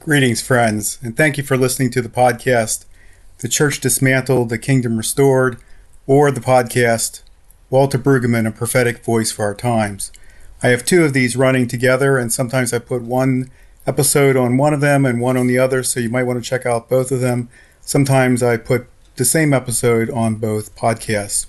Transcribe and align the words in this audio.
Greetings, 0.00 0.40
friends, 0.40 0.96
and 1.02 1.16
thank 1.16 1.36
you 1.36 1.42
for 1.42 1.56
listening 1.56 1.90
to 1.90 2.00
the 2.00 2.08
podcast, 2.08 2.84
The 3.38 3.48
Church 3.48 3.80
Dismantled, 3.80 4.48
The 4.48 4.56
Kingdom 4.56 4.96
Restored, 4.96 5.58
or 6.06 6.30
the 6.30 6.40
podcast, 6.40 7.22
Walter 7.68 7.98
Brueggemann, 7.98 8.46
A 8.46 8.52
Prophetic 8.52 9.04
Voice 9.04 9.32
for 9.32 9.44
Our 9.44 9.56
Times. 9.56 10.12
I 10.62 10.68
have 10.68 10.84
two 10.84 11.04
of 11.04 11.14
these 11.14 11.36
running 11.36 11.66
together, 11.66 12.16
and 12.16 12.32
sometimes 12.32 12.72
I 12.72 12.78
put 12.78 13.02
one 13.02 13.50
episode 13.88 14.36
on 14.36 14.56
one 14.56 14.72
of 14.72 14.80
them 14.80 15.04
and 15.04 15.20
one 15.20 15.36
on 15.36 15.48
the 15.48 15.58
other, 15.58 15.82
so 15.82 15.98
you 15.98 16.08
might 16.08 16.22
want 16.22 16.42
to 16.42 16.48
check 16.48 16.64
out 16.64 16.88
both 16.88 17.10
of 17.10 17.20
them. 17.20 17.48
Sometimes 17.80 18.40
I 18.40 18.56
put 18.56 18.86
the 19.16 19.24
same 19.24 19.52
episode 19.52 20.10
on 20.10 20.36
both 20.36 20.76
podcasts. 20.76 21.46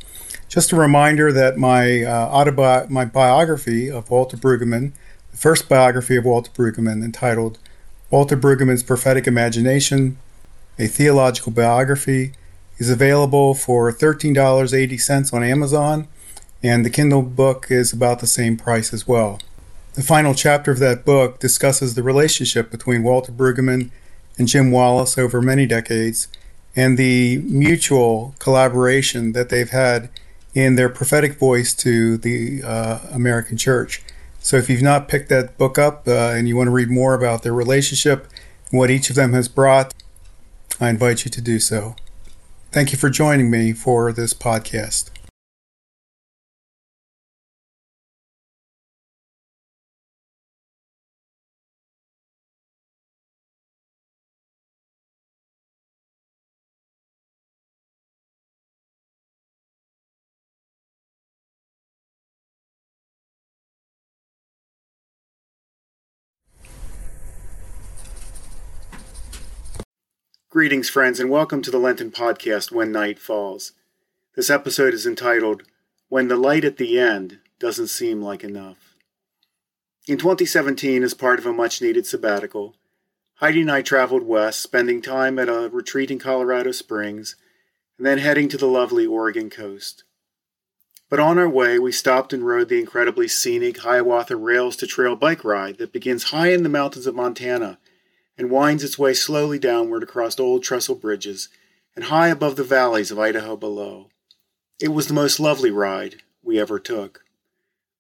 Just 0.49 0.71
a 0.71 0.75
reminder 0.75 1.31
that 1.31 1.57
my 1.57 2.01
uh, 2.01 2.33
autobi- 2.33 2.89
my 2.89 3.05
biography 3.05 3.91
of 3.91 4.09
Walter 4.09 4.37
Brueggemann, 4.37 4.93
the 5.29 5.37
first 5.37 5.69
biography 5.69 6.15
of 6.15 6.25
Walter 6.25 6.51
Brueggemann, 6.51 7.05
entitled 7.05 7.59
Walter 8.11 8.35
Brueggemann's 8.35 8.81
Prophetic 8.81 9.27
Imagination, 9.27 10.17
a 10.79 10.87
theological 10.87 11.51
biography, 11.51 12.31
is 12.79 12.89
available 12.89 13.53
for 13.53 13.91
$13.80 13.91 15.33
on 15.33 15.43
Amazon, 15.43 16.07
and 16.63 16.83
the 16.83 16.89
Kindle 16.89 17.21
book 17.21 17.67
is 17.69 17.93
about 17.93 18.19
the 18.19 18.25
same 18.27 18.57
price 18.57 18.93
as 18.93 19.07
well. 19.07 19.39
The 19.93 20.01
final 20.01 20.33
chapter 20.33 20.71
of 20.71 20.79
that 20.79 21.05
book 21.05 21.39
discusses 21.39 21.93
the 21.93 22.01
relationship 22.01 22.71
between 22.71 23.03
Walter 23.03 23.31
Brueggemann 23.31 23.91
and 24.39 24.47
Jim 24.47 24.71
Wallis 24.71 25.17
over 25.17 25.41
many 25.41 25.67
decades 25.67 26.29
and 26.75 26.97
the 26.97 27.37
mutual 27.39 28.33
collaboration 28.39 29.33
that 29.33 29.49
they've 29.49 29.69
had 29.69 30.09
in 30.55 30.75
their 30.75 30.89
prophetic 30.89 31.37
voice 31.37 31.75
to 31.75 32.17
the 32.17 32.63
uh, 32.63 32.99
American 33.11 33.57
church. 33.57 34.01
So 34.39 34.57
if 34.57 34.69
you've 34.69 34.81
not 34.81 35.07
picked 35.07 35.29
that 35.29 35.57
book 35.57 35.77
up 35.77 36.07
uh, 36.07 36.33
and 36.35 36.47
you 36.47 36.55
want 36.55 36.67
to 36.67 36.71
read 36.71 36.89
more 36.89 37.13
about 37.13 37.43
their 37.43 37.53
relationship 37.53 38.27
what 38.71 38.91
each 38.91 39.09
of 39.09 39.15
them 39.15 39.33
has 39.33 39.47
brought, 39.47 39.93
I 40.79 40.89
invite 40.89 41.25
you 41.25 41.31
to 41.31 41.41
do 41.41 41.59
so. 41.59 41.95
Thank 42.71 42.91
you 42.91 42.97
for 42.97 43.09
joining 43.09 43.49
me 43.49 43.73
for 43.73 44.13
this 44.13 44.33
podcast. 44.33 45.09
Greetings, 70.51 70.89
friends, 70.89 71.19
and 71.19 71.29
welcome 71.29 71.61
to 71.61 71.69
the 71.69 71.77
Lenten 71.77 72.09
podcast, 72.09 72.71
When 72.71 72.91
Night 72.91 73.19
Falls. 73.19 73.73
This 74.35 74.49
episode 74.49 74.95
is 74.95 75.05
entitled, 75.05 75.61
When 76.07 76.27
the 76.27 76.37
Light 76.37 76.65
at 76.65 76.77
the 76.77 76.97
End 76.97 77.37
Doesn't 77.59 77.89
Seem 77.89 78.19
Like 78.19 78.43
Enough. 78.43 78.95
In 80.07 80.17
2017, 80.17 81.03
as 81.03 81.13
part 81.13 81.37
of 81.37 81.45
a 81.45 81.53
much 81.53 81.83
needed 81.83 82.07
sabbatical, 82.07 82.73
Heidi 83.35 83.61
and 83.61 83.71
I 83.71 83.83
traveled 83.83 84.23
west, 84.23 84.59
spending 84.59 85.03
time 85.03 85.37
at 85.37 85.49
a 85.49 85.69
retreat 85.71 86.09
in 86.09 86.17
Colorado 86.17 86.71
Springs, 86.71 87.35
and 87.99 88.07
then 88.07 88.17
heading 88.17 88.49
to 88.49 88.57
the 88.57 88.65
lovely 88.65 89.05
Oregon 89.05 89.51
coast. 89.51 90.03
But 91.11 91.19
on 91.19 91.37
our 91.37 91.47
way, 91.47 91.77
we 91.77 91.91
stopped 91.91 92.33
and 92.33 92.43
rode 92.43 92.69
the 92.69 92.79
incredibly 92.79 93.27
scenic 93.27 93.81
Hiawatha 93.81 94.35
Rails 94.35 94.77
to 94.77 94.87
Trail 94.87 95.15
bike 95.15 95.43
ride 95.43 95.77
that 95.77 95.93
begins 95.93 96.31
high 96.31 96.51
in 96.53 96.63
the 96.63 96.69
mountains 96.69 97.05
of 97.05 97.13
Montana 97.13 97.77
and 98.39 98.49
winds 98.49 98.85
its 98.85 98.97
way 98.97 99.13
slowly 99.13 99.59
downward 99.59 100.01
across 100.01 100.39
old 100.39 100.63
trestle 100.63 100.95
bridges 100.95 101.49
and 101.93 102.05
high 102.05 102.29
above 102.29 102.55
the 102.55 102.63
valleys 102.63 103.11
of 103.11 103.19
Idaho 103.19 103.57
below. 103.57 104.07
It 104.79 104.93
was 104.93 105.07
the 105.07 105.13
most 105.13 105.41
lovely 105.41 105.69
ride 105.69 106.23
we 106.41 106.57
ever 106.57 106.79
took. 106.79 107.25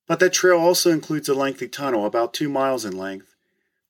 But 0.07 0.21
that 0.21 0.31
trail 0.31 0.57
also 0.57 0.91
includes 0.91 1.27
a 1.27 1.33
lengthy 1.33 1.67
tunnel 1.67 2.05
about 2.05 2.33
two 2.33 2.47
miles 2.47 2.85
in 2.85 2.97
length. 2.97 3.35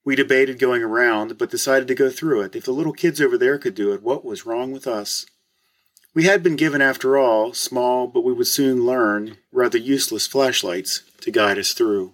We 0.03 0.15
debated 0.15 0.57
going 0.57 0.81
around, 0.81 1.37
but 1.37 1.51
decided 1.51 1.87
to 1.87 1.95
go 1.95 2.09
through 2.09 2.41
it. 2.41 2.55
If 2.55 2.65
the 2.65 2.71
little 2.71 2.93
kids 2.93 3.21
over 3.21 3.37
there 3.37 3.59
could 3.59 3.75
do 3.75 3.93
it, 3.93 4.01
what 4.01 4.25
was 4.25 4.47
wrong 4.47 4.71
with 4.71 4.87
us? 4.87 5.27
We 6.15 6.23
had 6.23 6.41
been 6.41 6.55
given, 6.55 6.81
after 6.81 7.15
all, 7.15 7.53
small, 7.53 8.07
but 8.07 8.23
we 8.23 8.33
would 8.33 8.47
soon 8.47 8.87
learn, 8.87 9.37
rather 9.51 9.77
useless 9.77 10.25
flashlights 10.25 11.03
to 11.21 11.29
guide 11.29 11.59
us 11.59 11.73
through. 11.73 12.13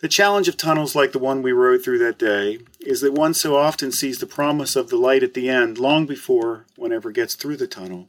The 0.00 0.08
challenge 0.08 0.46
of 0.46 0.56
tunnels 0.56 0.94
like 0.94 1.10
the 1.10 1.18
one 1.18 1.42
we 1.42 1.50
rode 1.50 1.82
through 1.82 1.98
that 1.98 2.18
day 2.18 2.60
is 2.80 3.00
that 3.00 3.12
one 3.12 3.34
so 3.34 3.56
often 3.56 3.90
sees 3.90 4.18
the 4.18 4.26
promise 4.26 4.76
of 4.76 4.90
the 4.90 4.96
light 4.96 5.24
at 5.24 5.34
the 5.34 5.48
end 5.48 5.76
long 5.76 6.06
before 6.06 6.66
one 6.76 6.92
ever 6.92 7.10
gets 7.10 7.34
through 7.34 7.56
the 7.56 7.66
tunnel. 7.66 8.06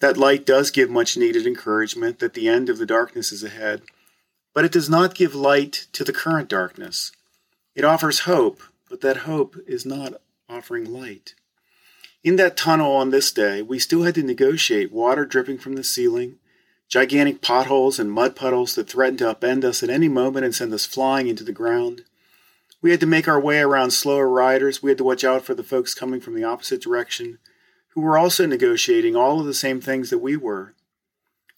That 0.00 0.16
light 0.16 0.44
does 0.44 0.72
give 0.72 0.90
much 0.90 1.16
needed 1.16 1.46
encouragement 1.46 2.18
that 2.18 2.34
the 2.34 2.48
end 2.48 2.68
of 2.68 2.78
the 2.78 2.86
darkness 2.86 3.30
is 3.30 3.44
ahead, 3.44 3.82
but 4.52 4.64
it 4.64 4.72
does 4.72 4.90
not 4.90 5.14
give 5.14 5.32
light 5.32 5.86
to 5.92 6.02
the 6.02 6.12
current 6.12 6.48
darkness. 6.48 7.12
It 7.76 7.84
offers 7.84 8.20
hope, 8.20 8.60
but 8.88 9.00
that 9.02 9.18
hope 9.18 9.56
is 9.68 9.86
not 9.86 10.14
offering 10.48 10.92
light. 10.92 11.34
In 12.24 12.34
that 12.36 12.56
tunnel 12.56 12.90
on 12.90 13.10
this 13.10 13.30
day, 13.30 13.62
we 13.62 13.78
still 13.78 14.02
had 14.02 14.16
to 14.16 14.24
negotiate 14.24 14.90
water 14.90 15.24
dripping 15.24 15.58
from 15.58 15.76
the 15.76 15.84
ceiling, 15.84 16.39
gigantic 16.90 17.40
potholes 17.40 18.00
and 18.00 18.10
mud 18.10 18.34
puddles 18.34 18.74
that 18.74 18.90
threatened 18.90 19.20
to 19.20 19.32
upend 19.32 19.62
us 19.62 19.82
at 19.82 19.88
any 19.88 20.08
moment 20.08 20.44
and 20.44 20.54
send 20.54 20.74
us 20.74 20.84
flying 20.84 21.28
into 21.28 21.44
the 21.44 21.52
ground. 21.52 22.02
We 22.82 22.90
had 22.90 22.98
to 23.00 23.06
make 23.06 23.28
our 23.28 23.40
way 23.40 23.60
around 23.60 23.92
slower 23.92 24.28
riders. 24.28 24.82
We 24.82 24.90
had 24.90 24.98
to 24.98 25.04
watch 25.04 25.22
out 25.22 25.44
for 25.44 25.54
the 25.54 25.62
folks 25.62 25.94
coming 25.94 26.20
from 26.20 26.34
the 26.34 26.42
opposite 26.42 26.82
direction, 26.82 27.38
who 27.90 28.00
were 28.00 28.18
also 28.18 28.44
negotiating 28.44 29.14
all 29.14 29.38
of 29.38 29.46
the 29.46 29.54
same 29.54 29.80
things 29.80 30.10
that 30.10 30.18
we 30.18 30.36
were. 30.36 30.74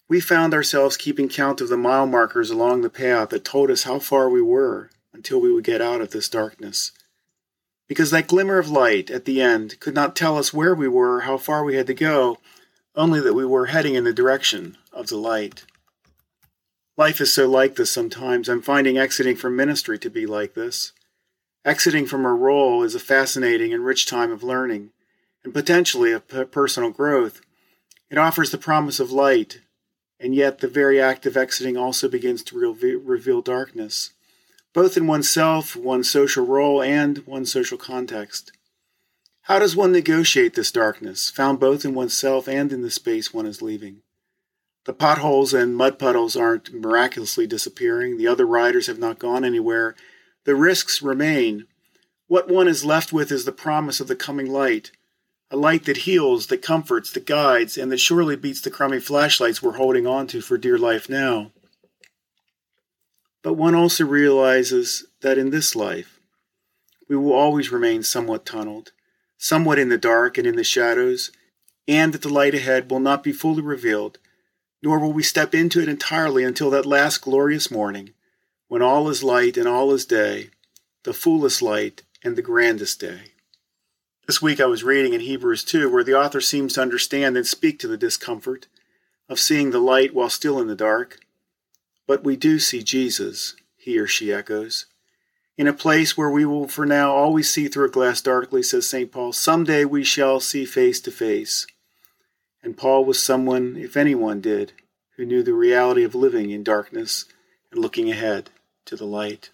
We 0.07 0.19
found 0.19 0.53
ourselves 0.53 0.97
keeping 0.97 1.29
count 1.29 1.61
of 1.61 1.69
the 1.69 1.77
mile 1.77 2.05
markers 2.05 2.51
along 2.51 2.81
the 2.81 2.89
path 2.89 3.29
that 3.29 3.43
told 3.43 3.71
us 3.71 3.83
how 3.83 3.97
far 3.97 4.29
we 4.29 4.41
were 4.41 4.91
until 5.13 5.41
we 5.41 5.51
would 5.51 5.63
get 5.63 5.81
out 5.81 6.01
of 6.01 6.11
this 6.11 6.29
darkness. 6.29 6.91
Because 7.87 8.11
that 8.11 8.27
glimmer 8.27 8.59
of 8.59 8.69
light 8.69 9.09
at 9.09 9.25
the 9.25 9.41
end 9.41 9.79
could 9.79 9.95
not 9.95 10.15
tell 10.15 10.37
us 10.37 10.53
where 10.53 10.75
we 10.75 10.87
were, 10.87 11.21
how 11.21 11.37
far 11.37 11.63
we 11.63 11.75
had 11.75 11.87
to 11.87 11.93
go, 11.95 12.37
only 12.95 13.19
that 13.19 13.33
we 13.33 13.45
were 13.45 13.67
heading 13.67 13.95
in 13.95 14.03
the 14.03 14.13
direction 14.13 14.77
of 15.03 15.09
the 15.09 15.17
light. 15.17 15.65
Life 16.95 17.19
is 17.19 17.33
so 17.33 17.47
like 17.47 17.75
this 17.75 17.91
sometimes. 17.91 18.47
I'm 18.47 18.61
finding 18.61 18.97
exiting 18.97 19.35
from 19.35 19.55
ministry 19.55 19.99
to 19.99 20.09
be 20.09 20.25
like 20.25 20.53
this. 20.53 20.93
Exiting 21.65 22.05
from 22.05 22.25
a 22.25 22.33
role 22.33 22.83
is 22.83 22.95
a 22.95 22.99
fascinating 22.99 23.73
and 23.73 23.85
rich 23.85 24.05
time 24.05 24.31
of 24.31 24.43
learning 24.43 24.91
and 25.43 25.53
potentially 25.53 26.11
of 26.11 26.27
personal 26.51 26.89
growth. 26.89 27.41
It 28.09 28.17
offers 28.17 28.51
the 28.51 28.57
promise 28.57 28.99
of 28.99 29.11
light, 29.11 29.59
and 30.19 30.33
yet 30.33 30.59
the 30.59 30.67
very 30.67 31.01
act 31.01 31.25
of 31.25 31.35
exiting 31.35 31.75
also 31.75 32.07
begins 32.07 32.43
to 32.43 32.57
reveal 33.03 33.41
darkness, 33.41 34.11
both 34.73 34.95
in 34.95 35.07
oneself, 35.07 35.75
one's 35.75 36.09
social 36.09 36.45
role, 36.45 36.81
and 36.81 37.25
one's 37.25 37.51
social 37.51 37.77
context. 37.77 38.51
How 39.43 39.59
does 39.59 39.75
one 39.75 39.91
negotiate 39.91 40.53
this 40.53 40.71
darkness, 40.71 41.29
found 41.29 41.59
both 41.59 41.83
in 41.83 41.93
oneself 41.93 42.47
and 42.47 42.71
in 42.71 42.81
the 42.81 42.91
space 42.91 43.33
one 43.33 43.45
is 43.45 43.61
leaving? 43.61 44.01
The 44.85 44.93
potholes 44.93 45.53
and 45.53 45.75
mud 45.75 45.97
puddles 45.97 46.35
aren't 46.35 46.73
miraculously 46.73 47.47
disappearing. 47.47 48.17
The 48.17 48.27
other 48.27 48.45
riders 48.45 48.87
have 48.87 48.99
not 48.99 49.19
gone 49.19 49.45
anywhere. 49.45 49.95
The 50.45 50.55
risks 50.55 51.01
remain. 51.01 51.65
What 52.27 52.49
one 52.49 52.67
is 52.67 52.83
left 52.83 53.13
with 53.13 53.31
is 53.31 53.45
the 53.45 53.51
promise 53.51 53.99
of 53.99 54.07
the 54.07 54.15
coming 54.15 54.51
light, 54.51 54.91
a 55.49 55.55
light 55.55 55.85
that 55.85 55.97
heals, 55.97 56.47
that 56.47 56.61
comforts, 56.61 57.11
that 57.13 57.25
guides, 57.25 57.77
and 57.77 57.91
that 57.91 57.99
surely 57.99 58.35
beats 58.35 58.61
the 58.61 58.71
crummy 58.71 58.99
flashlights 58.99 59.61
we're 59.61 59.77
holding 59.77 60.05
on 60.05 60.27
to 60.27 60.41
for 60.41 60.57
dear 60.57 60.77
life 60.77 61.09
now. 61.09 61.51
But 63.41 63.53
one 63.53 63.75
also 63.75 64.05
realizes 64.05 65.05
that 65.21 65.37
in 65.37 65.49
this 65.49 65.75
life, 65.75 66.19
we 67.07 67.15
will 67.15 67.33
always 67.33 67.71
remain 67.71 68.03
somewhat 68.03 68.45
tunneled 68.45 68.91
somewhat 69.43 69.77
in 69.77 69.89
the 69.89 69.97
dark 69.97 70.37
and 70.37 70.47
in 70.47 70.55
the 70.55 70.63
shadows, 70.63 71.29
and 71.85 72.13
that 72.13 72.21
the 72.21 72.29
light 72.29 72.55
ahead 72.55 72.89
will 72.89 73.01
not 73.01 73.21
be 73.21 73.33
fully 73.33 73.61
revealed, 73.61 74.17
nor 74.83 74.99
will 74.99 75.13
we 75.13 75.23
step 75.23 75.55
into 75.55 75.81
it 75.81 75.87
entirely 75.87 76.43
until 76.43 76.69
that 76.69 76.85
last 76.85 77.19
glorious 77.19 77.71
morning, 77.71 78.09
when 78.67 78.81
all 78.81 79.09
is 79.09 79.23
light 79.23 79.55
and 79.55 79.67
all 79.67 79.93
is 79.93 80.05
day, 80.05 80.49
the 81.03 81.13
fullest 81.13 81.61
light 81.61 82.03
and 82.23 82.35
the 82.35 82.41
grandest 82.41 82.99
day. 82.99 83.31
This 84.27 84.41
week 84.41 84.59
I 84.59 84.65
was 84.65 84.83
reading 84.83 85.13
in 85.13 85.21
Hebrews 85.21 85.63
2, 85.63 85.89
where 85.89 86.03
the 86.03 86.13
author 86.13 86.41
seems 86.41 86.73
to 86.73 86.81
understand 86.81 87.37
and 87.37 87.47
speak 87.47 87.79
to 87.79 87.87
the 87.87 87.97
discomfort 87.97 88.67
of 89.29 89.39
seeing 89.39 89.71
the 89.71 89.79
light 89.79 90.13
while 90.13 90.29
still 90.29 90.59
in 90.59 90.67
the 90.67 90.75
dark. 90.75 91.19
But 92.05 92.23
we 92.23 92.35
do 92.35 92.59
see 92.59 92.83
Jesus, 92.83 93.55
he 93.77 93.97
or 93.97 94.07
she 94.07 94.33
echoes 94.33 94.85
in 95.57 95.67
a 95.67 95.73
place 95.73 96.17
where 96.17 96.29
we 96.29 96.45
will 96.45 96.67
for 96.67 96.85
now 96.85 97.11
always 97.11 97.51
see 97.51 97.67
through 97.67 97.85
a 97.85 97.91
glass 97.91 98.21
darkly, 98.21 98.63
says 98.63 98.87
St. 98.87 99.11
Paul. 99.11 99.33
Someday 99.33 99.85
we 99.85 100.03
shall 100.03 100.39
see 100.39 100.65
face 100.65 100.99
to 101.01 101.11
face. 101.11 101.67
And 102.63 102.77
Paul 102.77 103.03
was 103.05 103.21
someone, 103.21 103.75
if 103.77 103.97
anyone 103.97 104.41
did, 104.41 104.71
who 105.17 105.25
knew 105.25 105.43
the 105.43 105.53
reality 105.53 106.03
of 106.03 106.15
living 106.15 106.49
in 106.49 106.63
darkness 106.63 107.25
and 107.71 107.81
looking 107.81 108.09
ahead 108.09 108.49
to 108.85 108.95
the 108.95 109.05
light. 109.05 109.49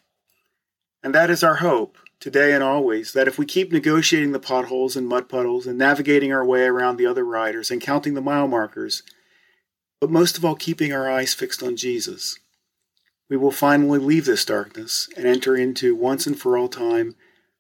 And 1.04 1.14
that 1.16 1.30
is 1.30 1.44
our 1.44 1.56
hope, 1.56 1.98
today 2.20 2.54
and 2.54 2.64
always, 2.64 3.14
that 3.14 3.28
if 3.28 3.40
we 3.40 3.46
keep 3.46 3.72
negotiating 3.72 4.32
the 4.32 4.40
potholes 4.40 4.96
and 4.96 5.08
mud 5.08 5.28
puddles 5.28 5.66
and 5.66 5.78
navigating 5.78 6.32
our 6.32 6.46
way 6.46 6.64
around 6.64 6.98
the 6.98 7.06
other 7.06 7.26
riders 7.26 7.72
and 7.72 7.82
counting 7.82 8.14
the 8.14 8.22
mile 8.22 8.48
markers, 8.48 9.04
but 10.00 10.12
most 10.12 10.38
of 10.38 10.46
all 10.46 10.56
keeping 10.56 10.94
our 10.94 11.10
eyes 11.10 11.34
fixed 11.34 11.64
on 11.64 11.76
Jesus, 11.76 12.38
we 13.30 13.38
will 13.38 13.52
finally 13.52 14.00
leave 14.00 14.26
this 14.26 14.46
darkness 14.46 15.10
and 15.18 15.26
enter 15.26 15.56
into 15.56 15.96
once 15.96 16.28
and 16.28 16.40
for 16.40 16.58
all 16.58 16.68
time 16.68 17.16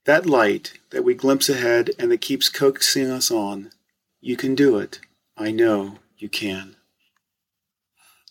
that 0.05 0.25
light 0.25 0.73
that 0.91 1.03
we 1.03 1.13
glimpse 1.13 1.49
ahead 1.49 1.91
and 1.99 2.11
that 2.11 2.21
keeps 2.21 2.49
coaxing 2.49 3.09
us 3.09 3.29
on. 3.29 3.71
You 4.21 4.37
can 4.37 4.55
do 4.55 4.77
it. 4.77 4.99
I 5.41 5.51
know 5.51 5.99
you 6.17 6.27
can. 6.27 6.75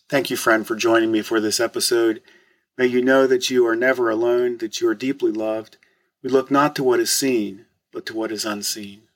Thank 0.09 0.29
you, 0.29 0.37
friend, 0.37 0.65
for 0.65 0.75
joining 0.75 1.11
me 1.11 1.23
for 1.23 1.39
this 1.39 1.59
episode. 1.59 2.21
May 2.77 2.85
you 2.85 3.01
know 3.01 3.25
that 3.25 3.49
you 3.49 3.65
are 3.65 3.75
never 3.75 4.11
alone, 4.11 4.59
that 4.59 4.79
you 4.79 4.87
are 4.89 4.95
deeply 4.95 5.31
loved. 5.31 5.77
We 6.21 6.29
look 6.29 6.51
not 6.51 6.75
to 6.75 6.83
what 6.83 6.99
is 6.99 7.09
seen, 7.09 7.65
but 7.91 8.05
to 8.05 8.15
what 8.15 8.31
is 8.31 8.45
unseen. 8.45 9.08